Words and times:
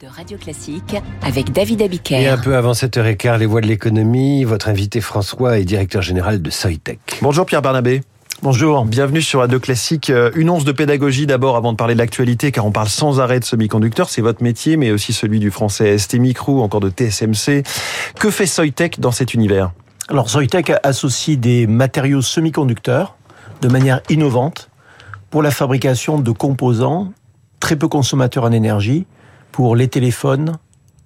de 0.00 0.06
Radio 0.06 0.38
Classique 0.38 0.96
avec 1.20 1.52
David 1.52 1.82
Abiker. 1.82 2.22
Et 2.22 2.28
un 2.28 2.38
peu 2.38 2.56
avant 2.56 2.72
7h15, 2.72 3.38
les 3.38 3.46
voix 3.46 3.60
de 3.60 3.66
l'économie, 3.66 4.44
votre 4.44 4.68
invité 4.68 5.00
François 5.02 5.58
est 5.58 5.64
directeur 5.64 6.00
général 6.00 6.40
de 6.40 6.48
Soitec. 6.48 6.98
Bonjour 7.20 7.44
Pierre 7.44 7.60
Barnabé. 7.60 8.00
Bonjour, 8.42 8.86
bienvenue 8.86 9.20
sur 9.20 9.40
Radio 9.40 9.60
Classique. 9.60 10.08
Euh, 10.08 10.30
une 10.36 10.48
once 10.48 10.64
de 10.64 10.72
pédagogie 10.72 11.26
d'abord 11.26 11.56
avant 11.56 11.72
de 11.72 11.76
parler 11.76 11.94
de 11.94 11.98
l'actualité, 11.98 12.50
car 12.50 12.64
on 12.64 12.72
parle 12.72 12.88
sans 12.88 13.20
arrêt 13.20 13.40
de 13.40 13.44
semi-conducteurs. 13.44 14.08
C'est 14.08 14.22
votre 14.22 14.42
métier, 14.42 14.78
mais 14.78 14.90
aussi 14.90 15.12
celui 15.12 15.38
du 15.38 15.50
français 15.50 15.98
ST 15.98 16.14
Micro, 16.14 16.62
encore 16.62 16.80
de 16.80 16.88
TSMC. 16.88 17.62
Que 18.18 18.30
fait 18.30 18.46
Soitec 18.46 19.00
dans 19.00 19.12
cet 19.12 19.34
univers? 19.34 19.72
Alors 20.08 20.30
Soitec 20.30 20.72
associe 20.82 21.36
des 21.36 21.66
matériaux 21.66 22.22
semi-conducteurs 22.22 23.16
de 23.60 23.68
manière 23.68 24.00
innovante 24.08 24.70
pour 25.30 25.42
la 25.42 25.50
fabrication 25.50 26.18
de 26.18 26.30
composants 26.30 27.12
très 27.58 27.76
peu 27.76 27.88
consommateurs 27.88 28.44
en 28.44 28.52
énergie 28.52 29.04
pour 29.52 29.76
les 29.76 29.88
téléphones, 29.88 30.58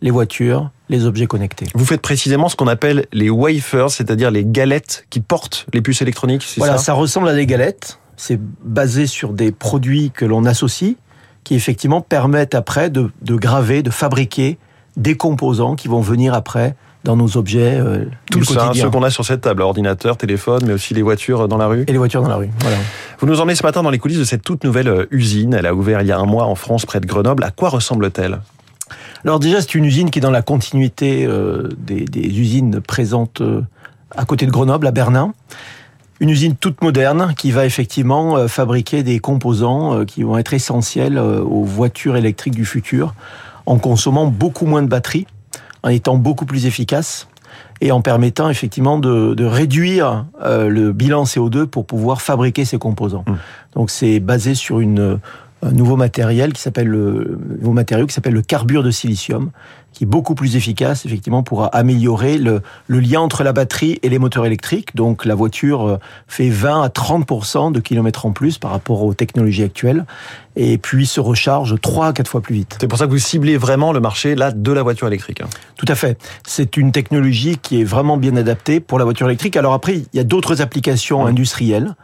les 0.02 0.10
voitures, 0.10 0.70
les 0.88 1.06
objets 1.06 1.26
connectés. 1.26 1.66
Vous 1.74 1.84
faites 1.84 2.02
précisément 2.02 2.48
ce 2.48 2.56
qu'on 2.56 2.66
appelle 2.66 3.06
les 3.12 3.30
wafers, 3.30 3.90
c'est-à-dire 3.90 4.30
les 4.30 4.44
galettes 4.44 5.06
qui 5.10 5.20
portent 5.20 5.66
les 5.72 5.80
puces 5.80 6.02
électroniques, 6.02 6.46
Voilà, 6.58 6.78
ça, 6.78 6.92
ressemble 6.92 7.28
à 7.28 7.34
des 7.34 7.46
galettes. 7.46 7.98
C'est 8.16 8.38
basé 8.62 9.06
sur 9.06 9.32
des 9.32 9.50
produits 9.50 10.10
que 10.10 10.24
l'on 10.24 10.44
associe, 10.44 10.94
qui 11.42 11.54
effectivement 11.54 12.00
permettent 12.00 12.54
après 12.54 12.90
de, 12.90 13.10
de 13.22 13.34
graver, 13.34 13.82
de 13.82 13.90
fabriquer 13.90 14.58
des 14.96 15.16
composants 15.16 15.74
qui 15.74 15.88
vont 15.88 16.00
venir 16.00 16.34
après 16.34 16.76
dans 17.04 17.16
nos 17.16 17.36
objets 17.36 17.78
euh, 17.78 18.06
Tout 18.30 18.42
ça, 18.44 18.72
ceux 18.74 18.90
qu'on 18.90 19.02
a 19.02 19.10
sur 19.10 19.24
cette 19.24 19.42
table, 19.42 19.62
ordinateur, 19.62 20.16
téléphone, 20.16 20.62
mais 20.66 20.72
aussi 20.72 20.94
les 20.94 21.02
voitures 21.02 21.48
dans 21.48 21.58
la 21.58 21.66
rue. 21.66 21.84
Et 21.86 21.92
les 21.92 21.98
voitures 21.98 22.22
dans 22.22 22.28
la 22.28 22.36
rue, 22.36 22.50
voilà. 22.60 22.78
Vous 23.20 23.26
nous 23.26 23.40
emmenez 23.40 23.54
ce 23.54 23.62
matin 23.62 23.82
dans 23.82 23.90
les 23.90 23.98
coulisses 23.98 24.18
de 24.18 24.24
cette 24.24 24.42
toute 24.42 24.64
nouvelle 24.64 24.88
euh, 24.88 25.06
usine. 25.10 25.54
Elle 25.54 25.66
a 25.66 25.74
ouvert 25.74 26.00
il 26.00 26.06
y 26.06 26.12
a 26.12 26.18
un 26.18 26.24
mois 26.24 26.44
en 26.44 26.54
France, 26.54 26.86
près 26.86 27.00
de 27.00 27.06
Grenoble. 27.06 27.44
À 27.44 27.50
quoi 27.50 27.68
ressemble-t-elle? 27.68 28.40
Alors 29.24 29.38
déjà, 29.38 29.60
c'est 29.60 29.74
une 29.74 29.84
usine 29.84 30.10
qui 30.10 30.18
est 30.18 30.22
dans 30.22 30.30
la 30.30 30.42
continuité 30.42 31.24
euh, 31.26 31.68
des, 31.78 32.04
des, 32.04 32.38
usines 32.38 32.80
présentes 32.80 33.40
euh, 33.40 33.62
à 34.16 34.24
côté 34.24 34.46
de 34.46 34.50
Grenoble, 34.50 34.86
à 34.86 34.90
Bernin. 34.90 35.32
Une 36.20 36.30
usine 36.30 36.56
toute 36.56 36.82
moderne 36.82 37.34
qui 37.36 37.50
va 37.50 37.66
effectivement 37.66 38.46
fabriquer 38.46 39.02
des 39.02 39.18
composants 39.18 40.04
qui 40.04 40.22
vont 40.22 40.38
être 40.38 40.54
essentiels 40.54 41.18
aux 41.18 41.64
voitures 41.64 42.16
électriques 42.16 42.54
du 42.54 42.64
futur, 42.64 43.14
en 43.66 43.78
consommant 43.78 44.26
beaucoup 44.26 44.64
moins 44.64 44.82
de 44.82 44.86
batteries 44.86 45.26
en 45.84 45.90
étant 45.90 46.16
beaucoup 46.16 46.46
plus 46.46 46.66
efficace 46.66 47.28
et 47.80 47.92
en 47.92 48.00
permettant 48.00 48.48
effectivement 48.48 48.98
de, 48.98 49.34
de 49.34 49.44
réduire 49.44 50.24
euh, 50.42 50.68
le 50.68 50.92
bilan 50.92 51.24
CO2 51.24 51.66
pour 51.66 51.86
pouvoir 51.86 52.22
fabriquer 52.22 52.64
ces 52.64 52.78
composants. 52.78 53.24
Mmh. 53.28 53.34
Donc 53.74 53.90
c'est 53.90 54.18
basé 54.18 54.54
sur 54.54 54.80
une, 54.80 55.20
un 55.64 55.72
nouveau 55.72 55.96
matériel 55.96 56.52
qui 56.52 56.60
s'appelle 56.60 56.88
le 56.88 57.38
nouveau 57.60 57.72
matériau 57.72 58.06
qui 58.06 58.14
s'appelle 58.14 58.34
le 58.34 58.42
carbure 58.42 58.82
de 58.82 58.90
silicium 58.90 59.50
qui 59.94 60.04
est 60.04 60.06
beaucoup 60.06 60.34
plus 60.34 60.56
efficace, 60.56 61.06
effectivement, 61.06 61.42
pour 61.42 61.74
améliorer 61.74 62.36
le, 62.36 62.62
le, 62.88 62.98
lien 62.98 63.20
entre 63.20 63.44
la 63.44 63.52
batterie 63.52 64.00
et 64.02 64.08
les 64.08 64.18
moteurs 64.18 64.44
électriques. 64.44 64.94
Donc, 64.96 65.24
la 65.24 65.36
voiture 65.36 65.86
euh, 65.86 65.98
fait 66.26 66.50
20 66.50 66.82
à 66.82 66.88
30 66.88 67.72
de 67.72 67.80
kilomètres 67.80 68.26
en 68.26 68.32
plus 68.32 68.58
par 68.58 68.72
rapport 68.72 69.02
aux 69.04 69.14
technologies 69.14 69.62
actuelles, 69.62 70.04
et 70.56 70.78
puis 70.78 71.06
se 71.06 71.20
recharge 71.20 71.80
3 71.80 72.08
à 72.08 72.12
4 72.12 72.28
fois 72.28 72.40
plus 72.40 72.56
vite. 72.56 72.76
C'est 72.80 72.88
pour 72.88 72.98
ça 72.98 73.06
que 73.06 73.12
vous 73.12 73.18
ciblez 73.18 73.56
vraiment 73.56 73.92
le 73.92 74.00
marché 74.00 74.34
là 74.34 74.50
de 74.50 74.72
la 74.72 74.82
voiture 74.82 75.06
électrique. 75.06 75.40
Hein. 75.40 75.48
Tout 75.76 75.86
à 75.88 75.94
fait. 75.94 76.18
C'est 76.44 76.76
une 76.76 76.90
technologie 76.90 77.56
qui 77.56 77.80
est 77.80 77.84
vraiment 77.84 78.16
bien 78.16 78.34
adaptée 78.36 78.80
pour 78.80 78.98
la 78.98 79.04
voiture 79.04 79.28
électrique. 79.28 79.56
Alors 79.56 79.74
après, 79.74 79.94
il 79.94 80.06
y 80.12 80.18
a 80.18 80.24
d'autres 80.24 80.60
applications 80.60 81.24
industrielles 81.24 81.94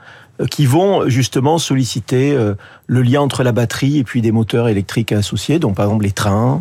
qui 0.46 0.66
vont 0.66 1.08
justement 1.08 1.58
solliciter 1.58 2.33
euh, 2.33 2.55
le 2.86 3.02
lien 3.02 3.20
entre 3.20 3.42
la 3.42 3.52
batterie 3.52 3.98
et 3.98 4.05
puis 4.05 4.22
des 4.22 4.33
moteurs 4.33 4.69
électriques 4.69 5.12
associés, 5.12 5.58
donc 5.58 5.77
par 5.77 5.86
exemple 5.86 6.05
les 6.05 6.12
trains. 6.12 6.60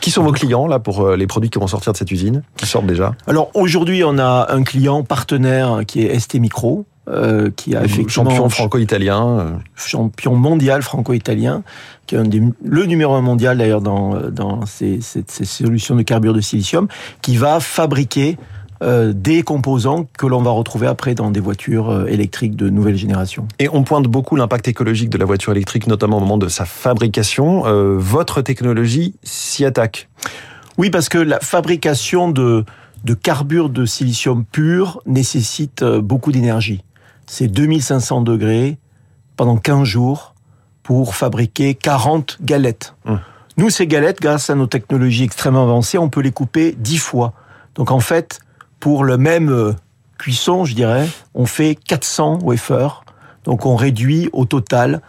Qui 0.00 0.10
sont 0.10 0.22
vos 0.22 0.32
clients 0.32 0.66
là 0.66 0.78
pour 0.78 1.02
euh, 1.02 1.16
les 1.16 1.26
produits 1.26 1.50
qui 1.50 1.58
vont 1.58 1.66
sortir 1.66 1.92
de 1.92 1.98
cette 1.98 2.10
usine 2.10 2.42
Qui 2.56 2.66
sortent 2.66 2.86
déjà? 2.86 3.14
Alors 3.26 3.50
aujourd'hui, 3.54 4.04
on 4.04 4.18
a 4.18 4.48
un 4.50 4.62
client 4.62 5.02
partenaire 5.02 5.80
qui 5.86 6.02
est 6.02 6.18
ST 6.18 6.34
Micro. 6.36 6.86
Euh, 7.08 7.50
qui 7.56 7.74
a 7.74 7.82
effectivement 7.82 8.28
champion 8.28 8.50
franco-italien, 8.50 9.38
euh. 9.38 9.50
champion 9.76 10.36
mondial 10.36 10.82
franco-italien, 10.82 11.62
qui 12.06 12.16
est 12.16 12.18
un 12.18 12.24
des, 12.24 12.42
le 12.62 12.84
numéro 12.84 13.14
un 13.14 13.22
mondial 13.22 13.56
d'ailleurs 13.56 13.80
dans 13.80 14.20
dans 14.30 14.66
ces, 14.66 15.00
ces, 15.00 15.24
ces, 15.26 15.46
solutions 15.46 15.96
de 15.96 16.02
carbure 16.02 16.34
de 16.34 16.42
silicium, 16.42 16.86
qui 17.22 17.38
va 17.38 17.60
fabriquer 17.60 18.36
euh, 18.82 19.12
des 19.12 19.42
composants 19.42 20.06
que 20.16 20.26
l'on 20.26 20.42
va 20.42 20.50
retrouver 20.50 20.86
après 20.86 21.14
dans 21.14 21.30
des 21.30 21.40
voitures 21.40 21.90
euh, 21.90 22.06
électriques 22.06 22.56
de 22.56 22.68
nouvelle 22.68 22.96
génération. 22.96 23.48
Et 23.58 23.68
on 23.72 23.82
pointe 23.82 24.06
beaucoup 24.06 24.36
l'impact 24.36 24.68
écologique 24.68 25.10
de 25.10 25.18
la 25.18 25.24
voiture 25.24 25.52
électrique, 25.52 25.86
notamment 25.86 26.18
au 26.18 26.20
moment 26.20 26.38
de 26.38 26.48
sa 26.48 26.64
fabrication. 26.64 27.66
Euh, 27.66 27.96
votre 27.98 28.40
technologie 28.42 29.14
s'y 29.22 29.64
attaque 29.64 30.08
Oui, 30.76 30.90
parce 30.90 31.08
que 31.08 31.18
la 31.18 31.40
fabrication 31.40 32.30
de, 32.30 32.64
de 33.04 33.14
carbure 33.14 33.68
de 33.68 33.84
silicium 33.84 34.44
pur 34.44 35.00
nécessite 35.06 35.82
euh, 35.82 36.00
beaucoup 36.00 36.32
d'énergie. 36.32 36.84
C'est 37.26 37.48
2500 37.48 38.22
degrés 38.22 38.78
pendant 39.36 39.56
15 39.56 39.84
jours 39.84 40.34
pour 40.82 41.14
fabriquer 41.14 41.74
40 41.74 42.38
galettes. 42.42 42.94
Hum. 43.06 43.20
Nous, 43.58 43.70
ces 43.70 43.88
galettes, 43.88 44.20
grâce 44.20 44.50
à 44.50 44.54
nos 44.54 44.68
technologies 44.68 45.24
extrêmement 45.24 45.64
avancées, 45.64 45.98
on 45.98 46.08
peut 46.08 46.20
les 46.20 46.30
couper 46.30 46.76
10 46.78 46.98
fois. 46.98 47.32
Donc 47.74 47.90
en 47.90 47.98
fait, 47.98 48.38
pour 48.80 49.04
le 49.04 49.16
même 49.16 49.50
euh, 49.50 49.72
cuisson, 50.18 50.64
je 50.64 50.74
dirais, 50.74 51.08
on 51.34 51.46
fait 51.46 51.74
400 51.74 52.40
wafers. 52.42 53.04
Donc 53.44 53.66
on 53.66 53.76
réduit 53.76 54.28
au 54.32 54.44
total 54.44 55.00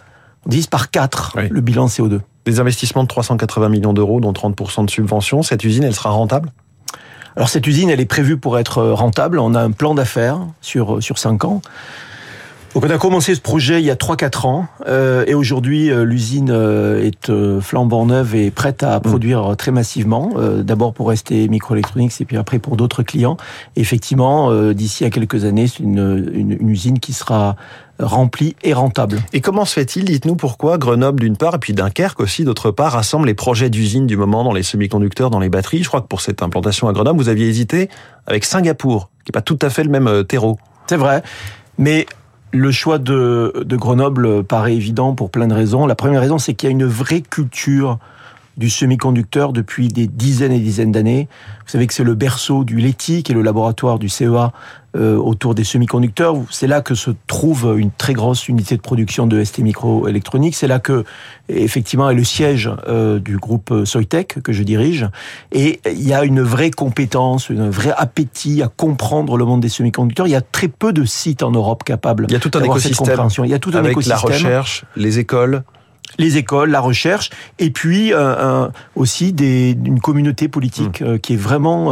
10 0.46 0.68
par 0.68 0.91
4 0.91 1.34
oui. 1.38 1.47
le 1.50 1.62
bilan 1.62 1.88
CO2. 1.88 2.19
Des 2.46 2.59
investissements 2.59 3.03
de 3.03 3.08
380 3.08 3.69
millions 3.69 3.94
d'euros, 3.94 4.19
dont 4.19 4.31
30% 4.31 4.85
de 4.85 4.90
subventions. 4.90 5.44
Cette 5.44 5.63
usine, 5.63 5.84
elle 5.84 5.96
sera 5.96 6.12
rentable? 6.12 6.52
Alors 7.35 7.50
cette 7.50 7.68
usine, 7.68 7.90
elle 7.90 8.00
est 8.00 8.06
prévue 8.06 8.38
pour 8.38 8.58
être 8.58 8.84
rentable. 8.84 9.40
On 9.40 9.53
a 9.53 9.62
un 9.62 9.72
plan 9.72 9.94
d'affaires 9.94 10.40
sur, 10.62 11.02
sur 11.03 11.18
5 11.18 11.46
ans. 11.46 11.62
Donc 12.75 12.85
on 12.85 12.90
a 12.90 12.97
commencé 13.00 13.34
ce 13.34 13.41
projet 13.41 13.81
il 13.81 13.85
y 13.85 13.90
a 13.90 13.96
3-4 13.96 14.47
ans 14.47 14.68
euh, 14.88 15.24
et 15.25 15.34
aujourd'hui 15.34 15.90
euh, 15.90 16.03
l'usine 16.03 16.52
euh, 16.52 17.03
est 17.03 17.31
flambant 17.62 18.06
neuve 18.06 18.35
et 18.35 18.52
prête 18.52 18.84
à 18.84 19.00
produire 19.00 19.50
mmh. 19.50 19.56
très 19.56 19.72
massivement, 19.72 20.34
d'abord 20.59 20.94
pour 20.94 21.09
rester 21.09 21.47
microélectronique 21.47 22.13
et 22.19 22.25
puis 22.25 22.38
après 22.38 22.59
pour 22.59 22.78
d'autres 22.78 23.03
clients. 23.03 23.38
Et 23.75 23.81
effectivement, 23.81 24.53
d'ici 24.74 25.06
à 25.06 25.09
quelques 25.09 25.46
années, 25.46 25.68
c'est 25.68 25.84
une, 25.84 26.31
une, 26.34 26.58
une, 26.59 26.69
usine 26.69 27.00
qui 27.00 27.13
sera 27.13 27.56
remplie 28.00 28.56
et 28.63 28.74
rentable. 28.74 29.19
Et 29.34 29.41
comment 29.41 29.66
se 29.66 29.74
fait-il 29.74 30.06
Dites-nous 30.06 30.35
pourquoi 30.35 30.78
Grenoble 30.78 31.19
d'une 31.19 31.38
part 31.38 31.56
et 31.56 31.59
puis 31.59 31.74
Dunkerque 31.74 32.19
aussi 32.19 32.44
d'autre 32.44 32.72
part 32.72 32.94
rassemble 32.94 33.28
les 33.28 33.34
projets 33.34 33.69
d'usine 33.69 34.08
du 34.08 34.18
moment 34.18 34.44
dans 34.44 34.53
les 34.53 34.63
semi-conducteurs, 34.63 35.29
dans 35.29 35.40
les 35.40 35.50
batteries? 35.50 35.84
Je 35.84 35.88
crois 35.88 36.02
que 36.02 36.08
pour 36.08 36.22
cette 36.22 36.41
implantation 36.41 36.88
à 36.88 36.94
Grenoble, 36.94 37.19
vous 37.19 37.29
aviez 37.29 37.47
hésité 37.47 37.90
avec 38.28 38.46
Singapour, 38.46 39.09
qui 39.25 39.31
n'est 39.31 39.34
pas 39.34 39.41
tout 39.41 39.59
à 39.62 39.69
fait 39.69 39.84
le 39.84 39.90
même 39.90 40.24
terreau. 40.25 40.58
C'est 40.88 40.97
vrai. 40.97 41.24
Mais 41.78 42.06
le 42.52 42.72
choix 42.72 42.98
de, 42.98 43.54
Grenoble 43.66 44.44
paraît 44.44 44.76
évident 44.76 45.14
pour 45.14 45.30
plein 45.30 45.48
de 45.48 45.54
raisons. 45.54 45.86
La 45.86 45.96
première 45.96 46.22
raison, 46.22 46.38
c'est 46.38 46.54
qu'il 46.54 46.68
y 46.68 46.72
a 46.72 46.72
une 46.72 46.86
vraie 46.86 47.22
culture 47.22 48.00
du 48.58 48.70
semi-conducteur 48.70 49.54
depuis 49.54 49.88
des 49.88 50.08
dizaines 50.08 50.52
et 50.52 50.60
dizaines 50.60 50.92
d'années. 50.92 51.28
Vous 51.66 51.72
savez 51.72 51.88
que 51.88 51.94
c'est 51.94 52.04
le 52.04 52.16
berceau 52.16 52.64
du 52.64 52.78
LETI, 52.78 53.24
qui 53.24 53.32
est 53.32 53.36
le 53.36 53.42
laboratoire 53.42 54.00
du 54.00 54.10
CEA 54.10 54.52
euh, 54.98 55.16
autour 55.18 55.56
des 55.56 55.64
semi-conducteurs. 55.64 56.36
C'est 56.50 56.68
là 56.68 56.82
que 56.82 56.96
se 56.96 57.12
trouve 57.28 57.76
une 57.78 57.92
très 57.92 58.14
grosse 58.14 58.48
unité 58.48 58.76
de 58.76 58.82
production 58.82 59.28
de 59.28 59.44
ST 59.44 59.59
Microélectronique. 59.59 60.56
C'est 60.56 60.68
là 60.68 60.80
que, 60.80 61.06
effectivement, 61.48 62.09
est 62.09 62.16
le 62.16 62.24
siège 62.24 62.70
euh, 62.88 63.20
du 63.20 63.38
groupe 63.38 63.86
Soitec 63.86 64.42
que 64.42 64.52
je 64.52 64.64
dirige. 64.64 65.08
Et 65.52 65.80
il 65.86 66.08
y 66.08 66.14
a 66.14 66.24
une 66.24 66.42
vraie 66.42 66.72
compétence, 66.72 67.52
un 67.52 67.70
vrai 67.70 67.94
appétit 67.96 68.62
à 68.62 68.68
comprendre 68.68 69.38
le 69.38 69.46
monde 69.46 69.62
des 69.62 69.70
semi-conducteurs. 69.70 70.28
Il 70.28 70.32
y 70.32 70.36
a 70.36 70.42
très 70.42 70.68
peu 70.68 70.92
de 70.92 71.06
sites 71.06 71.44
en 71.44 71.52
Europe 71.52 71.84
capables. 71.84 72.26
Il 72.28 72.34
y 72.34 72.36
a 72.36 72.40
tout 72.40 72.52
un 72.56 72.64
écosystème. 72.64 73.28
Il 73.44 73.50
y 73.50 73.54
a 73.54 73.59
tout 73.59 73.72
un 73.74 73.80
avec 73.80 73.92
écosystème. 73.92 74.30
la 74.30 74.36
recherche, 74.36 74.86
les 74.96 75.20
écoles 75.20 75.64
les 76.19 76.38
écoles, 76.38 76.69
la 76.69 76.81
recherche, 76.81 77.31
et 77.57 77.72
puis 77.72 78.13
euh, 78.13 78.66
un, 78.66 78.72
aussi 78.96 79.34
des, 79.34 79.72
une 79.72 80.00
communauté 80.00 80.47
politique 80.47 81.02
mmh. 81.02 81.05
euh, 81.05 81.17
qui 81.17 81.34
est 81.34 81.38
vraiment 81.38 81.91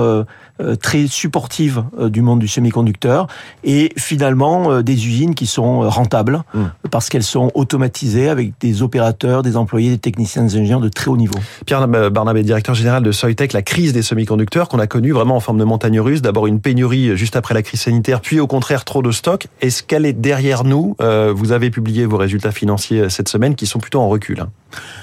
euh, 0.60 0.76
très 0.76 1.08
supportive 1.08 1.84
euh, 2.00 2.10
du 2.10 2.22
monde 2.22 2.40
du 2.40 2.48
semi-conducteur, 2.48 3.28
et 3.64 3.94
finalement 3.98 4.72
euh, 4.72 4.84
des 4.84 5.08
usines 5.08 5.34
qui 5.34 5.48
sont 5.48 5.90
rentables 5.90 6.44
mmh. 6.54 6.64
parce 6.92 7.10
qu'elles 7.10 7.24
sont 7.24 7.52
automatisées 7.56 8.30
avec 8.30 8.54
des 8.60 8.82
opérateurs, 8.82 9.44
des 9.44 9.56
employés, 9.56 9.92
des 9.92 9.98
techniciens, 9.98 10.44
des 10.44 10.56
ingénieurs 10.56 10.82
de 10.82 10.90
très 10.90 11.10
haut 11.10 11.18
niveau. 11.18 11.40
Pierre 11.66 11.88
Barnabé, 11.88 12.44
directeur 12.44 12.76
général 12.76 13.04
de 13.04 13.12
Soitec, 13.12 13.54
la 13.54 13.62
crise 13.62 13.94
des 13.94 14.02
semi-conducteurs 14.02 14.68
qu'on 14.68 14.80
a 14.80 14.88
connue 14.88 15.14
vraiment 15.14 15.38
en 15.38 15.40
forme 15.40 15.58
de 15.58 15.64
montagne 15.64 16.00
russe, 16.00 16.22
d'abord 16.22 16.48
une 16.48 16.60
pénurie 16.60 17.16
juste 17.16 17.36
après 17.38 17.54
la 17.54 17.62
crise 17.62 17.82
sanitaire, 17.82 18.20
puis 18.20 18.40
au 18.40 18.48
contraire 18.48 18.84
trop 18.84 19.02
de 19.02 19.12
stocks. 19.12 19.48
Est-ce 19.62 19.84
qu'elle 19.84 20.06
est 20.06 20.14
derrière 20.14 20.64
nous? 20.66 20.96
Euh, 21.02 21.32
Vous 21.36 21.54
avez 21.54 21.70
publié 21.70 22.06
vos 22.06 22.18
résultats 22.18 22.52
financiers 22.52 23.10
cette 23.10 23.30
semaine 23.30 23.56
qui 23.56 23.68
sont 23.68 23.80
plutôt 23.80 24.02
en 24.02 24.10
Hein. 24.40 24.50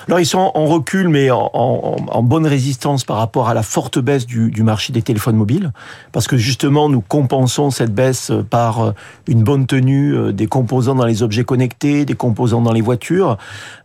Alors 0.06 0.20
ils 0.20 0.26
sont 0.26 0.52
en 0.55 0.66
recul, 0.66 1.08
mais 1.08 1.31
en, 1.31 2.22
bonne 2.22 2.46
résistance 2.46 3.05
par 3.05 3.16
rapport 3.16 3.49
à 3.49 3.55
la 3.55 3.62
forte 3.62 3.99
baisse 3.99 4.26
du, 4.26 4.62
marché 4.62 4.93
des 4.93 5.02
téléphones 5.02 5.37
automobile, 5.37 5.72
parce 6.12 6.26
que 6.26 6.37
justement 6.37 6.88
nous 6.88 7.00
compensons 7.00 7.70
cette 7.70 7.94
baisse 7.94 8.31
par 8.50 8.93
une 9.26 9.43
bonne 9.43 9.66
tenue 9.66 10.32
des 10.32 10.46
composants 10.46 10.94
dans 10.94 11.06
les 11.06 11.22
objets 11.22 11.44
connectés, 11.44 12.05
des 12.05 12.14
composants 12.14 12.61
dans 12.61 12.72
les 12.72 12.82
voitures. 12.82 13.38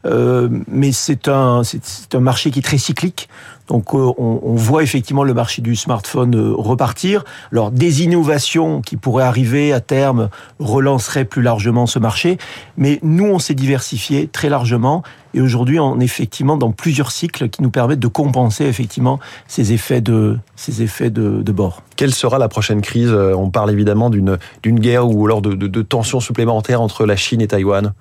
mais 0.05 0.91
c'est 0.91 1.27
un, 1.29 1.61
c'est 1.63 2.13
un 2.13 2.19
marché 2.19 2.51
qui 2.51 2.59
est 2.59 2.63
très 2.63 2.77
cyclique. 2.77 3.29
Donc 3.69 3.93
on, 3.93 4.15
on, 4.17 4.55
voit 4.55 4.83
effectivement 4.83 5.23
le 5.23 5.33
marché 5.33 5.61
du 5.61 5.75
smartphone 5.75 6.35
repartir. 6.57 7.23
Alors 7.51 7.71
des 7.71 8.03
innovations 8.03 8.81
qui 8.81 8.97
pourraient 8.97 9.23
arriver 9.23 9.71
à 9.71 9.79
terme 9.79 10.29
relanceraient 10.59 11.25
plus 11.25 11.41
largement 11.41 11.85
ce 11.85 11.99
marché, 11.99 12.37
mais 12.77 12.99
nous 13.03 13.25
on 13.25 13.39
s'est 13.39 13.53
diversifié 13.53 14.27
très 14.27 14.49
largement 14.49 15.03
et 15.33 15.41
aujourd'hui, 15.41 15.79
on 15.79 15.99
est 15.99 16.05
effectivement 16.05 16.57
dans 16.57 16.71
plusieurs 16.71 17.11
cycles 17.11 17.49
qui 17.49 17.61
nous 17.61 17.69
permettent 17.69 17.99
de 17.99 18.07
compenser 18.07 18.65
effectivement 18.65 19.19
ces 19.47 19.73
effets 19.73 20.01
de, 20.01 20.37
ces 20.55 20.81
effets 20.81 21.11
de, 21.11 21.51
bord. 21.51 21.83
Quelle 21.95 22.13
sera 22.13 22.39
la 22.39 22.47
prochaine 22.47 22.81
crise? 22.81 23.13
On 23.13 23.49
parle 23.49 23.71
évidemment 23.71 24.09
d'une, 24.09 24.39
guerre 24.63 25.07
ou 25.07 25.25
alors 25.25 25.41
de, 25.41 25.53
de 25.53 25.81
tensions 25.81 26.19
supplémentaires 26.19 26.81
entre 26.81 27.05
la 27.05 27.15
Chine 27.15 27.41
et 27.41 27.47
Taïwan. 27.47 27.93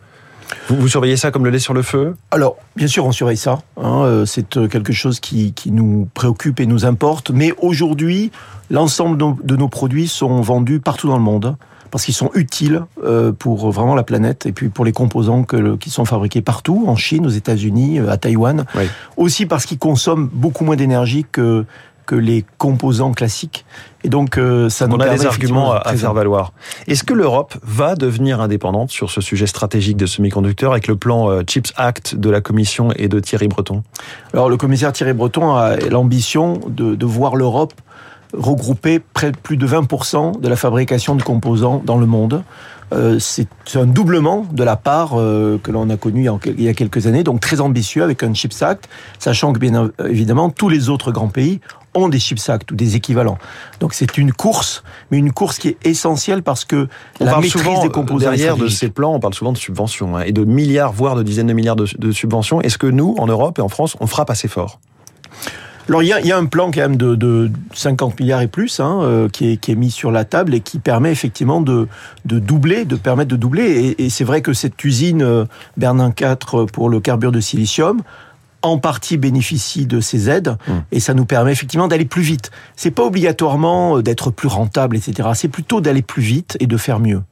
Vous, 0.68 0.76
vous, 0.76 0.88
surveillez 0.88 1.16
ça 1.16 1.30
comme 1.30 1.44
le 1.44 1.50
lait 1.50 1.58
sur 1.58 1.74
le 1.74 1.82
feu? 1.82 2.16
Alors, 2.30 2.56
bien 2.76 2.86
sûr, 2.86 3.04
on 3.04 3.12
surveille 3.12 3.36
ça. 3.36 3.58
Hein, 3.76 4.02
euh, 4.04 4.26
c'est 4.26 4.56
euh, 4.56 4.68
quelque 4.68 4.92
chose 4.92 5.20
qui, 5.20 5.52
qui, 5.52 5.70
nous 5.70 6.08
préoccupe 6.14 6.60
et 6.60 6.66
nous 6.66 6.84
importe. 6.84 7.30
Mais 7.30 7.52
aujourd'hui, 7.58 8.30
l'ensemble 8.70 9.18
de 9.42 9.56
nos 9.56 9.68
produits 9.68 10.08
sont 10.08 10.40
vendus 10.40 10.80
partout 10.80 11.08
dans 11.08 11.16
le 11.16 11.22
monde 11.22 11.56
parce 11.90 12.04
qu'ils 12.04 12.14
sont 12.14 12.30
utiles 12.34 12.82
euh, 13.02 13.32
pour 13.32 13.70
vraiment 13.70 13.94
la 13.94 14.02
planète 14.02 14.44
et 14.44 14.52
puis 14.52 14.68
pour 14.68 14.84
les 14.84 14.92
composants 14.92 15.44
que, 15.44 15.76
qui 15.76 15.88
sont 15.90 16.04
fabriqués 16.04 16.42
partout, 16.42 16.84
en 16.86 16.96
Chine, 16.96 17.26
aux 17.26 17.30
États-Unis, 17.30 18.00
à 18.00 18.16
Taïwan. 18.18 18.66
Oui. 18.74 18.84
Aussi 19.16 19.46
parce 19.46 19.64
qu'ils 19.64 19.78
consomment 19.78 20.28
beaucoup 20.30 20.64
moins 20.64 20.76
d'énergie 20.76 21.24
que 21.30 21.64
que 22.08 22.14
les 22.14 22.44
composants 22.56 23.12
classiques. 23.12 23.66
Et 24.02 24.08
donc, 24.08 24.38
euh, 24.38 24.70
ça 24.70 24.86
nous 24.86 24.96
On 24.96 25.00
a 25.00 25.10
des 25.10 25.26
arguments 25.26 25.72
à, 25.72 25.94
faire 25.94 26.14
valoir. 26.14 26.54
Est-ce 26.86 27.04
que 27.04 27.12
l'Europe 27.12 27.54
va 27.62 27.96
devenir 27.96 28.40
indépendante 28.40 28.90
sur 28.90 29.10
ce 29.10 29.20
sujet 29.20 29.46
stratégique 29.46 29.98
de 29.98 30.06
semi-conducteurs 30.06 30.72
avec 30.72 30.88
le 30.88 30.96
plan 30.96 31.30
euh, 31.30 31.42
Chips 31.46 31.72
Act 31.76 32.16
de 32.16 32.30
la 32.30 32.40
Commission 32.40 32.88
et 32.96 33.08
de 33.08 33.20
Thierry 33.20 33.48
Breton? 33.48 33.82
Alors, 34.32 34.48
le 34.48 34.56
commissaire 34.56 34.92
Thierry 34.92 35.12
Breton 35.12 35.54
a 35.54 35.76
l'ambition 35.76 36.60
de, 36.66 36.94
de 36.94 37.06
voir 37.06 37.36
l'Europe 37.36 37.74
regrouper 38.32 39.00
près 39.00 39.30
de 39.30 39.36
plus 39.36 39.56
de 39.56 39.66
20% 39.66 40.40
de 40.40 40.48
la 40.48 40.56
fabrication 40.56 41.14
de 41.14 41.22
composants 41.22 41.82
dans 41.84 41.98
le 41.98 42.06
monde. 42.06 42.42
Euh, 42.92 43.18
c'est 43.18 43.48
un 43.74 43.84
doublement 43.84 44.46
de 44.50 44.64
la 44.64 44.76
part 44.76 45.12
euh, 45.20 45.58
que 45.62 45.70
l'on 45.70 45.90
a 45.90 45.96
connue 45.98 46.28
il 46.46 46.62
y 46.62 46.68
a 46.68 46.74
quelques 46.74 47.06
années, 47.06 47.22
donc 47.22 47.40
très 47.40 47.60
ambitieux 47.60 48.02
avec 48.02 48.22
un 48.22 48.32
Chips 48.32 48.62
Act, 48.62 48.88
sachant 49.18 49.52
que 49.52 49.58
bien 49.58 49.90
évidemment 50.06 50.48
tous 50.48 50.70
les 50.70 50.88
autres 50.88 51.12
grands 51.12 51.28
pays 51.28 51.60
ont 51.94 52.08
des 52.08 52.18
Chips 52.18 52.48
Act 52.48 52.70
ou 52.72 52.76
des 52.76 52.96
équivalents. 52.96 53.36
Donc 53.80 53.92
c'est 53.92 54.16
une 54.16 54.32
course, 54.32 54.82
mais 55.10 55.18
une 55.18 55.32
course 55.32 55.58
qui 55.58 55.68
est 55.68 55.86
essentielle 55.86 56.42
parce 56.42 56.64
que 56.64 56.88
on 57.20 57.24
la 57.24 57.32
parle 57.32 57.44
maîtrise 57.44 57.62
souvent 57.62 57.82
des 57.82 57.90
composants 57.90 58.30
derrière 58.30 58.56
de 58.56 58.68
ces 58.68 58.88
plans, 58.88 59.14
on 59.14 59.20
parle 59.20 59.34
souvent 59.34 59.52
de 59.52 59.58
subventions 59.58 60.16
hein, 60.16 60.22
et 60.22 60.32
de 60.32 60.44
milliards, 60.44 60.92
voire 60.92 61.14
de 61.14 61.22
dizaines 61.22 61.48
de 61.48 61.52
milliards 61.52 61.76
de, 61.76 61.86
de 61.98 62.12
subventions. 62.12 62.62
Est-ce 62.62 62.78
que 62.78 62.86
nous, 62.86 63.14
en 63.18 63.26
Europe 63.26 63.58
et 63.58 63.62
en 63.62 63.68
France, 63.68 63.96
on 64.00 64.06
frappe 64.06 64.30
assez 64.30 64.48
fort? 64.48 64.80
Alors 65.88 66.02
il 66.02 66.08
y 66.08 66.12
a, 66.12 66.20
y 66.20 66.32
a, 66.32 66.36
un 66.36 66.46
plan 66.46 66.70
quand 66.70 66.80
même 66.80 66.96
de, 66.96 67.14
de 67.14 67.50
50 67.72 68.20
milliards 68.20 68.42
et 68.42 68.48
plus 68.48 68.80
hein, 68.80 69.00
euh, 69.02 69.28
qui, 69.28 69.52
est, 69.52 69.56
qui, 69.56 69.72
est, 69.72 69.74
mis 69.74 69.90
sur 69.90 70.10
la 70.10 70.24
table 70.24 70.54
et 70.54 70.60
qui 70.60 70.78
permet 70.78 71.10
effectivement 71.10 71.60
de, 71.60 71.88
de 72.24 72.38
doubler, 72.38 72.84
de 72.84 72.96
permettre 72.96 73.30
de 73.30 73.36
doubler. 73.36 73.94
Et, 73.98 74.04
et 74.04 74.10
c'est 74.10 74.24
vrai 74.24 74.42
que 74.42 74.52
cette 74.52 74.82
usine 74.84 75.22
euh, 75.22 75.44
Bernin 75.76 76.10
4 76.10 76.66
pour 76.66 76.88
le 76.88 77.00
carbure 77.00 77.32
de 77.32 77.40
silicium 77.40 78.02
en 78.62 78.78
partie 78.78 79.16
bénéficie 79.16 79.86
de 79.86 80.00
ces 80.00 80.28
aides 80.28 80.56
mmh. 80.66 80.72
et 80.92 81.00
ça 81.00 81.14
nous 81.14 81.24
permet 81.24 81.52
effectivement 81.52 81.88
d'aller 81.88 82.04
plus 82.04 82.22
vite. 82.22 82.50
C'est 82.76 82.90
pas 82.90 83.04
obligatoirement 83.04 83.98
euh, 83.98 84.02
d'être 84.02 84.30
plus 84.30 84.48
rentable, 84.48 84.96
etc. 84.96 85.30
C'est 85.34 85.48
plutôt 85.48 85.80
d'aller 85.80 86.02
plus 86.02 86.22
vite 86.22 86.56
et 86.60 86.66
de 86.66 86.76
faire 86.76 87.00
mieux. 87.00 87.22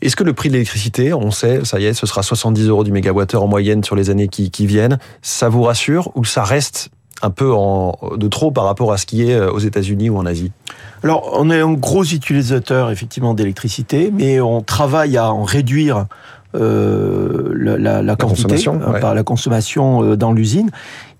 Est-ce 0.00 0.16
que 0.16 0.24
le 0.24 0.32
prix 0.32 0.48
de 0.48 0.54
l'électricité, 0.54 1.14
on 1.14 1.30
sait, 1.30 1.64
ça 1.64 1.78
y 1.78 1.84
est, 1.84 1.94
ce 1.94 2.06
sera 2.06 2.24
70 2.24 2.66
euros 2.66 2.82
du 2.82 2.90
mégawattheure 2.90 3.44
en 3.44 3.46
moyenne 3.46 3.84
sur 3.84 3.94
les 3.94 4.10
années 4.10 4.26
qui, 4.26 4.50
qui 4.50 4.66
viennent, 4.66 4.98
ça 5.20 5.48
vous 5.48 5.62
rassure 5.62 6.10
ou 6.16 6.24
ça 6.24 6.42
reste 6.42 6.90
un 7.20 7.30
peu 7.30 7.52
en, 7.52 7.98
de 8.16 8.28
trop 8.28 8.50
par 8.50 8.64
rapport 8.64 8.92
à 8.92 8.96
ce 8.96 9.06
qui 9.06 9.28
est 9.28 9.38
aux 9.40 9.58
États-Unis 9.58 10.10
ou 10.10 10.16
en 10.16 10.26
Asie 10.26 10.52
Alors, 11.02 11.30
on 11.34 11.50
est 11.50 11.60
un 11.60 11.72
gros 11.72 12.04
utilisateur 12.04 12.90
effectivement 12.90 13.34
d'électricité, 13.34 14.10
mais 14.12 14.40
on 14.40 14.62
travaille 14.62 15.16
à 15.16 15.32
en 15.32 15.44
réduire 15.44 16.06
euh, 16.54 17.54
la, 17.56 17.78
la, 17.78 18.02
la, 18.02 18.14
quantité, 18.14 18.42
consommation, 18.42 18.80
hein, 18.84 18.92
ouais. 18.92 19.00
par 19.00 19.14
la 19.14 19.22
consommation 19.22 20.04
euh, 20.04 20.16
dans 20.18 20.34
l'usine. 20.34 20.70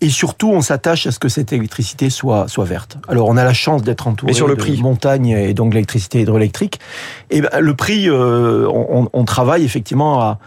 Et 0.02 0.10
surtout, 0.10 0.50
on 0.50 0.60
s'attache 0.60 1.06
à 1.06 1.10
ce 1.10 1.18
que 1.18 1.30
cette 1.30 1.54
électricité 1.54 2.10
soit, 2.10 2.48
soit 2.48 2.66
verte. 2.66 2.98
Alors, 3.08 3.28
on 3.28 3.38
a 3.38 3.44
la 3.44 3.54
chance 3.54 3.82
d'être 3.82 4.08
entouré 4.08 4.34
sur 4.34 4.46
le 4.46 4.56
de 4.56 4.60
prix. 4.60 4.82
montagnes 4.82 5.28
et 5.28 5.54
donc 5.54 5.72
l'électricité 5.72 6.20
hydroélectrique. 6.20 6.80
Et 7.30 7.40
ben, 7.40 7.48
le 7.60 7.74
prix, 7.74 8.10
euh, 8.10 8.68
on, 8.68 9.08
on, 9.10 9.24
travaille 9.24 9.64
effectivement 9.64 10.20
à, 10.20 10.38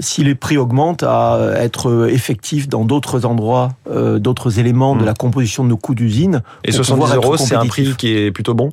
si 0.00 0.24
les 0.24 0.34
prix 0.34 0.56
augmentent, 0.56 1.02
à 1.02 1.52
être 1.56 2.08
effectif 2.10 2.68
dans 2.68 2.84
d'autres 2.84 3.24
endroits, 3.24 3.70
euh, 3.90 4.18
d'autres 4.18 4.58
éléments 4.58 4.94
mmh. 4.94 5.00
de 5.00 5.04
la 5.04 5.14
composition 5.14 5.64
de 5.64 5.68
nos 5.70 5.76
coûts 5.76 5.94
d'usine. 5.94 6.42
Et 6.64 6.72
70 6.72 7.14
euros, 7.14 7.36
c'est 7.36 7.54
un 7.54 7.66
prix 7.66 7.94
qui 7.96 8.12
est 8.12 8.30
plutôt 8.30 8.54
bon? 8.54 8.72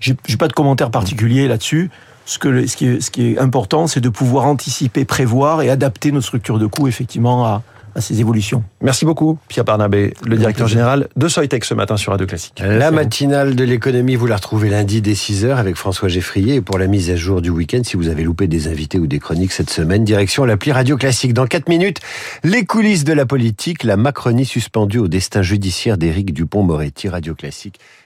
J'ai 0.00 0.14
pas 0.38 0.48
de 0.48 0.52
commentaire 0.52 0.90
particulier 0.90 1.46
mmh. 1.46 1.48
là-dessus. 1.48 1.90
Ce, 2.24 2.38
que, 2.38 2.66
ce, 2.66 2.76
qui 2.76 2.86
est, 2.86 3.00
ce 3.00 3.10
qui 3.10 3.28
est 3.28 3.38
important, 3.38 3.86
c'est 3.86 4.00
de 4.00 4.08
pouvoir 4.08 4.46
anticiper, 4.46 5.04
prévoir 5.04 5.62
et 5.62 5.70
adapter 5.70 6.10
nos 6.10 6.20
structures 6.20 6.58
de 6.58 6.66
coûts 6.66 6.88
effectivement 6.88 7.46
à, 7.46 7.62
à 7.96 8.00
ces 8.00 8.20
évolutions. 8.20 8.62
Merci 8.82 9.04
beaucoup, 9.06 9.38
Pierre 9.48 9.64
Barnabé, 9.64 10.12
le 10.24 10.36
directeur 10.36 10.68
général 10.68 11.08
de 11.16 11.28
Soitec 11.28 11.64
ce 11.64 11.74
matin 11.74 11.96
sur 11.96 12.12
Radio 12.12 12.26
Classique. 12.26 12.62
La 12.62 12.90
matinale 12.90 13.56
de 13.56 13.64
l'économie, 13.64 14.16
vous 14.16 14.26
la 14.26 14.36
retrouvez 14.36 14.68
lundi 14.68 15.00
dès 15.00 15.14
6h 15.14 15.56
avec 15.56 15.76
François 15.76 16.08
Geffrier. 16.08 16.56
Et 16.56 16.60
pour 16.60 16.78
la 16.78 16.86
mise 16.86 17.10
à 17.10 17.16
jour 17.16 17.40
du 17.40 17.48
week-end, 17.50 17.80
si 17.82 17.96
vous 17.96 18.08
avez 18.08 18.22
loupé 18.22 18.46
des 18.48 18.68
invités 18.68 18.98
ou 18.98 19.06
des 19.06 19.18
chroniques 19.18 19.52
cette 19.52 19.70
semaine, 19.70 20.04
direction 20.04 20.44
l'appli 20.44 20.72
Radio 20.72 20.96
Classique. 20.96 21.32
Dans 21.32 21.46
4 21.46 21.68
minutes, 21.68 22.00
les 22.44 22.66
coulisses 22.66 23.04
de 23.04 23.14
la 23.14 23.24
politique, 23.24 23.82
la 23.82 23.96
Macronie 23.96 24.44
suspendue 24.44 24.98
au 24.98 25.08
destin 25.08 25.40
judiciaire 25.40 25.96
d'Éric 25.96 26.34
Dupont-Moretti, 26.34 27.08
Radio 27.08 27.34
Classique. 27.34 27.80